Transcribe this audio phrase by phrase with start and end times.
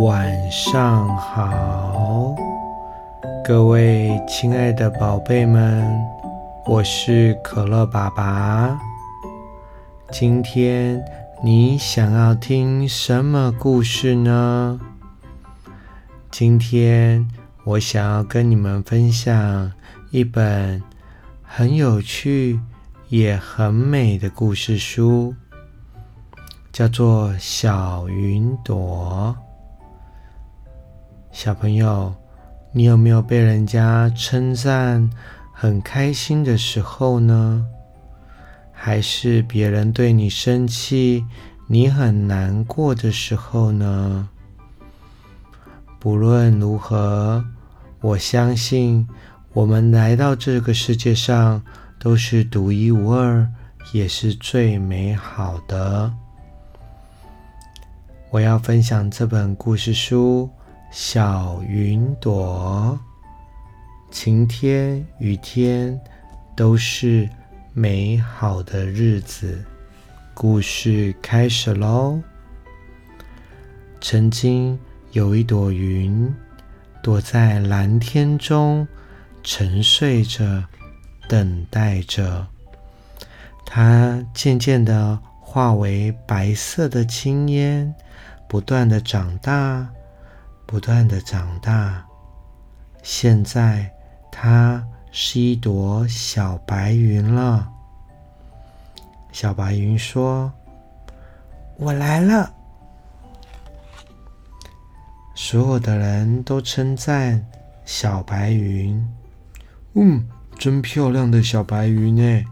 [0.00, 2.34] 晚上好，
[3.44, 5.86] 各位亲爱的宝贝们，
[6.64, 8.80] 我是可乐爸爸。
[10.10, 11.04] 今天
[11.44, 14.80] 你想要听什么故事呢？
[16.30, 17.28] 今天
[17.66, 19.70] 我想要跟你们分享
[20.10, 20.82] 一本
[21.42, 22.58] 很有趣
[23.08, 25.34] 也很美的故事书。
[26.72, 29.36] 叫做小云朵。
[31.32, 32.12] 小朋友，
[32.72, 35.08] 你有没有被人家称赞
[35.52, 37.64] 很开心的时候呢？
[38.72, 41.24] 还是别人对你生气，
[41.68, 44.28] 你很难过的时候呢？
[45.98, 47.44] 不论如何，
[48.00, 49.06] 我相信
[49.52, 51.62] 我们来到这个世界上
[51.98, 53.46] 都是独一无二，
[53.92, 56.12] 也是最美好的。
[58.30, 60.48] 我要分享这本故事书
[60.90, 62.98] 《小云朵》，
[64.12, 65.98] 晴天、雨天
[66.56, 67.28] 都是
[67.72, 69.64] 美好的日子。
[70.34, 72.20] 故事开始喽！
[74.00, 74.76] 曾经
[75.12, 76.34] 有一朵云，
[77.00, 78.86] 躲在蓝天中
[79.44, 80.64] 沉睡着，
[81.28, 82.44] 等待着。
[83.64, 87.94] 它渐渐的化为白色的青烟。
[88.48, 89.88] 不断的长大，
[90.70, 92.06] 不断的长大。
[93.02, 93.92] 现在，
[94.30, 97.68] 它是一朵小白云了。
[99.32, 100.52] 小白云说
[101.76, 102.54] ：“我来了。”
[105.34, 107.44] 所有的人都称赞
[107.84, 109.04] 小白云
[109.94, 112.44] ：“嗯，真漂亮的小白云呢！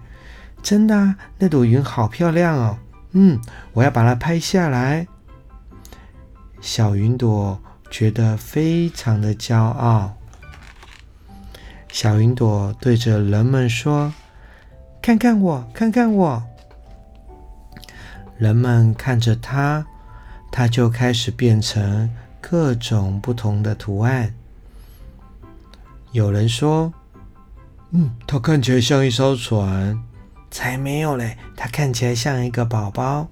[0.60, 2.78] 真的，那朵云好漂亮哦。
[3.12, 3.40] 嗯，
[3.72, 5.06] 我要把它拍下来。”
[6.60, 10.14] 小云朵觉得非常的骄傲。
[11.90, 14.12] 小云朵对着人们说
[15.02, 16.42] ：“看看我，看看我。”
[18.36, 19.86] 人们看着它，
[20.52, 22.10] 它就开始变成
[22.40, 24.34] 各种不同的图案。
[26.12, 26.92] 有人说
[27.90, 29.98] ：“嗯，它看起来像一艘船。”
[30.50, 31.36] 才没有嘞！
[31.56, 33.28] 它看起来像一个宝宝。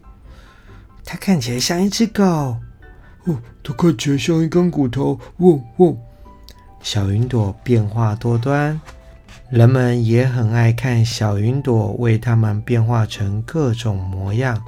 [1.05, 2.59] 它看起来像一只狗。
[3.27, 5.21] 哦，它看起来像一根骨头。
[5.39, 5.97] 嗡嗡，
[6.81, 8.81] 小云朵变化多端，
[9.51, 14.63] 人们也很爱看小云朵为它们变化成各种模样。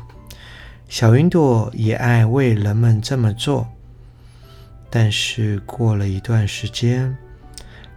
[0.89, 3.67] 小云朵也爱为人们这么做。
[4.91, 7.15] 但是过了一段时间，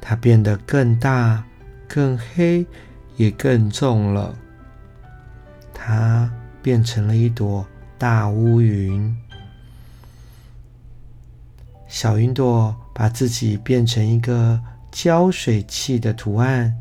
[0.02, 1.44] 它变得更大、
[1.88, 2.66] 更黑，
[3.16, 4.36] 也更重了。
[5.74, 6.30] 它
[6.62, 7.66] 变成了一朵
[7.98, 9.16] 大乌云。
[11.92, 14.58] 小云朵把自己变成一个
[14.94, 16.74] 浇水器的图案，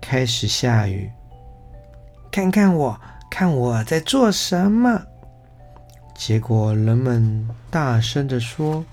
[0.00, 1.10] 开始下雨。
[2.30, 5.02] 看看我，看我在做什么？
[6.14, 8.84] 结果人们大声的说：“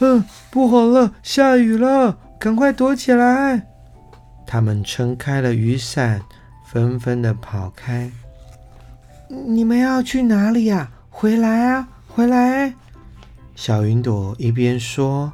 [0.00, 3.66] 嗯，不好了，下雨了，赶快躲起来！”
[4.48, 6.22] 他们撑开了雨伞，
[6.66, 8.10] 纷纷的跑开。
[9.28, 10.90] 你们要去哪里呀？
[11.10, 12.72] 回来啊，回来！
[13.62, 15.30] 小云朵一边说，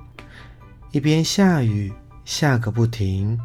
[0.90, 1.92] 一边下雨，
[2.24, 3.38] 下个不停。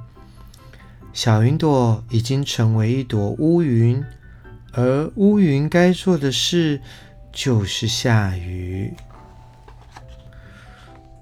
[1.14, 4.04] 小云朵已经成为一朵乌云，
[4.74, 6.82] 而乌云该做的事
[7.32, 8.96] 就是下雨。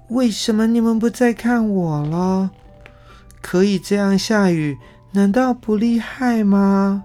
[0.08, 2.52] 为什么你们不再看我了？
[3.42, 4.78] 可以这样下雨，
[5.12, 7.04] 难道不厉害吗？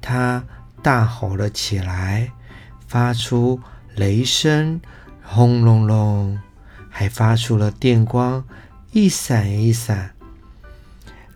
[0.00, 0.44] 他
[0.80, 2.30] 大吼了起来，
[2.86, 3.58] 发出。
[3.96, 4.78] 雷声
[5.22, 6.38] 轰隆隆，
[6.90, 8.44] 还发出了电光，
[8.92, 10.10] 一闪一闪。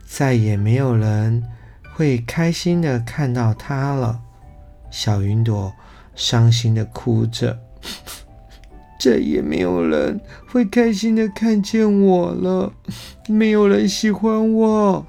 [0.05, 1.43] 再也没有人
[1.95, 4.21] 会开心的看到它了。
[4.91, 5.73] 小云朵
[6.15, 7.59] 伤心的哭着，
[9.01, 12.75] 再也没有人会开心的看见我了，
[13.27, 15.07] 没有人喜欢我。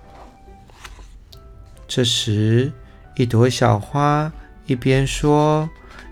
[1.85, 2.71] 这时，
[3.17, 4.31] 一朵小花
[4.67, 5.69] 一边说。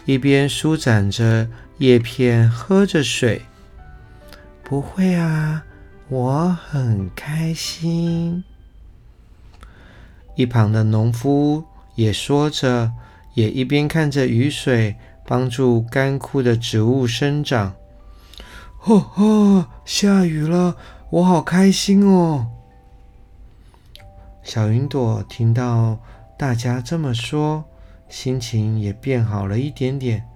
[0.10, 1.48] 一边舒展着
[1.78, 3.44] 叶片，喝着水。
[4.64, 5.64] 不会啊，
[6.08, 8.44] 我很开心。
[10.36, 11.64] 一旁的农夫
[11.94, 12.92] 也说着，
[13.36, 14.96] 也一边看着雨水
[15.28, 17.76] 帮助干枯的植物生长。
[18.86, 20.76] 哦哦，下雨了，
[21.12, 22.48] 我好开心哦！
[24.42, 26.00] 小云朵听到
[26.36, 27.64] 大家这么说。
[28.10, 30.28] 心情也变好了一点点，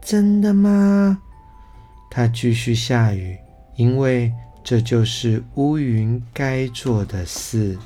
[0.00, 1.18] 真的吗？
[2.10, 3.36] 它继续下雨，
[3.76, 4.32] 因为
[4.62, 7.76] 这就是乌云该做的事。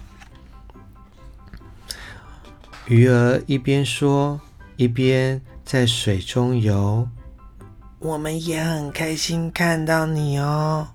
[2.87, 4.41] 鱼儿一边说，
[4.77, 7.09] 一边在水中游。
[8.01, 10.89] 我们也很开心看到你哦。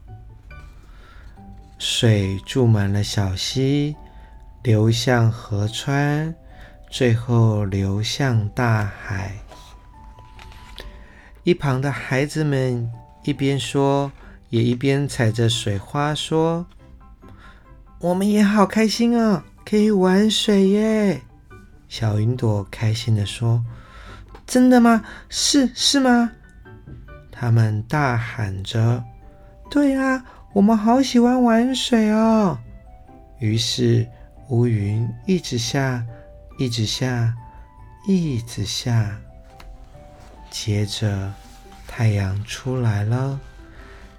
[1.77, 3.95] 水注满了小溪，
[4.63, 6.33] 流向河川，
[6.93, 9.31] 最后流向大海。
[11.41, 12.87] 一旁的孩子们
[13.23, 14.11] 一边说，
[14.49, 16.67] 也一边踩着水花说
[17.97, 21.19] ：“我们也好开心哦，可以玩水耶！”
[21.89, 23.65] 小云朵开心的说
[24.45, 25.03] ：“真的吗？
[25.29, 26.29] 是是吗？”
[27.33, 29.03] 他们大喊着
[29.67, 30.23] ：“对啊，
[30.53, 32.55] 我们好喜欢玩水哦！”
[33.41, 34.07] 于是
[34.49, 36.05] 乌云一直下，
[36.57, 37.35] 一直下，
[38.05, 39.19] 一直下。
[40.51, 41.33] 接着
[41.87, 43.39] 太阳出来了，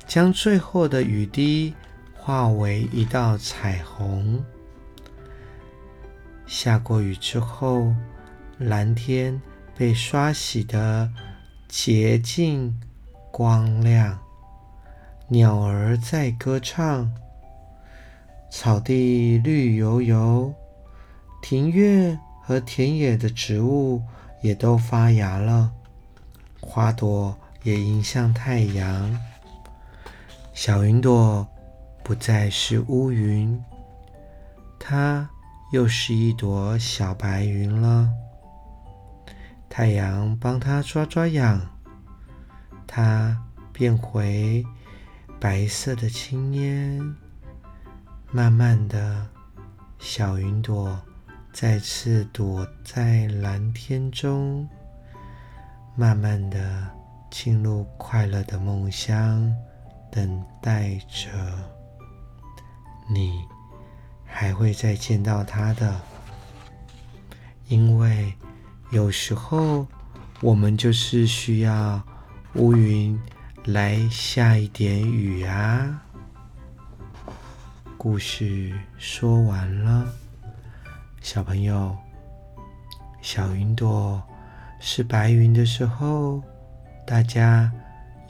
[0.06, 1.74] 将最后的雨滴
[2.16, 4.44] 化为一道彩虹。
[6.46, 7.94] 下过雨之后，
[8.58, 9.40] 蓝天
[9.76, 11.10] 被刷洗的
[11.68, 12.78] 洁净、
[13.30, 14.18] 光亮，
[15.28, 17.10] 鸟儿在歌唱，
[18.50, 20.52] 草地绿油油，
[21.46, 24.02] 庭院和田野的植物
[24.40, 25.70] 也都发芽了，
[26.58, 29.20] 花朵也迎向太阳。
[30.54, 31.46] 小云朵
[32.02, 33.62] 不再是乌云，
[34.78, 35.28] 它。
[35.70, 38.08] 又是一朵小白云了。
[39.68, 41.60] 太阳帮它抓抓痒，
[42.86, 43.36] 它
[43.72, 44.64] 变回
[45.38, 47.14] 白色的青烟。
[48.30, 49.26] 慢慢的，
[49.98, 50.96] 小云朵
[51.54, 54.68] 再次躲在蓝天中，
[55.94, 56.84] 慢慢的
[57.30, 59.54] 进入快乐的梦乡，
[60.10, 61.30] 等待着
[63.08, 63.40] 你。
[64.26, 66.00] 还会再见到他的，
[67.68, 68.34] 因为
[68.90, 69.86] 有时候
[70.40, 72.02] 我们就是需要
[72.54, 73.16] 乌云
[73.66, 76.02] 来下一点雨啊。
[77.96, 80.12] 故事说完了，
[81.24, 81.96] 小朋友，
[83.22, 84.22] 小云朵
[84.78, 86.42] 是白云的时候，
[87.06, 87.72] 大家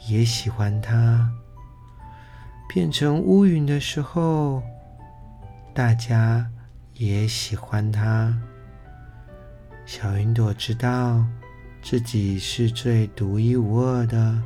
[0.07, 1.27] 也喜欢它；
[2.69, 4.63] 变成乌云的时候。
[5.73, 6.49] 大家
[6.93, 8.33] 也喜欢它。
[9.85, 11.21] 小云朵知道
[11.81, 14.41] 自己是最独一无二的，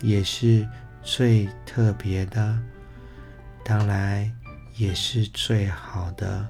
[0.00, 0.66] 也是
[1.02, 2.58] 最特别的，
[3.62, 4.32] 当然
[4.74, 6.48] 也是最好的。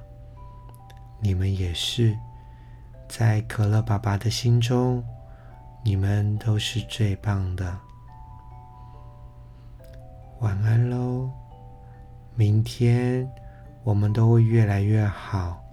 [1.25, 2.15] 你们也是，
[3.09, 5.03] 在可乐爸爸的心中，
[5.83, 7.75] 你们都是最棒的。
[10.41, 11.27] 晚安喽，
[12.35, 13.27] 明天。
[13.83, 15.63] 我们都会越来越好，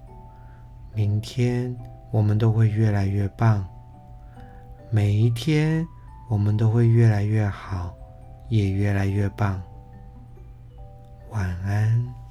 [0.93, 1.75] 明天
[2.11, 3.63] 我们都会越来越棒，
[4.91, 5.83] 每一天
[6.29, 7.93] 我们都会越来越好，
[8.49, 9.61] 也越来越棒。
[11.29, 12.22] 晚安。